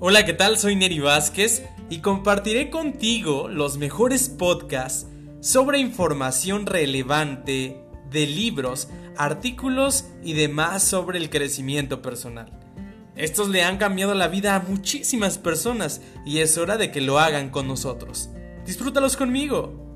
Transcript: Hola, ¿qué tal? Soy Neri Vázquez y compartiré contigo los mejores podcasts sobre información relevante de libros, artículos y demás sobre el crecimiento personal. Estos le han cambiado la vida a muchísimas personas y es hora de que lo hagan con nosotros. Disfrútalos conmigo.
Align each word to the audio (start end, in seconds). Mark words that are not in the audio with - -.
Hola, 0.00 0.24
¿qué 0.24 0.32
tal? 0.32 0.58
Soy 0.58 0.76
Neri 0.76 1.00
Vázquez 1.00 1.64
y 1.90 1.98
compartiré 1.98 2.70
contigo 2.70 3.48
los 3.48 3.78
mejores 3.78 4.28
podcasts 4.28 5.08
sobre 5.40 5.80
información 5.80 6.66
relevante 6.66 7.82
de 8.08 8.26
libros, 8.28 8.88
artículos 9.16 10.04
y 10.22 10.34
demás 10.34 10.84
sobre 10.84 11.18
el 11.18 11.30
crecimiento 11.30 12.00
personal. 12.00 12.48
Estos 13.16 13.48
le 13.48 13.64
han 13.64 13.78
cambiado 13.78 14.14
la 14.14 14.28
vida 14.28 14.54
a 14.54 14.60
muchísimas 14.60 15.36
personas 15.36 16.00
y 16.24 16.38
es 16.38 16.58
hora 16.58 16.76
de 16.76 16.92
que 16.92 17.00
lo 17.00 17.18
hagan 17.18 17.50
con 17.50 17.66
nosotros. 17.66 18.30
Disfrútalos 18.64 19.16
conmigo. 19.16 19.87